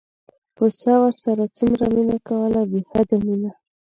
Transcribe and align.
پسه 0.55 0.93
ورسره 1.03 1.43
څومره 1.57 1.85
مینه 1.93 2.17
کوله 2.27 2.61
بې 2.69 2.79
حده 2.91 3.17
مینه. 3.25 3.51